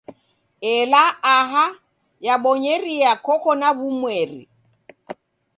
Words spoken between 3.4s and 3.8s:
na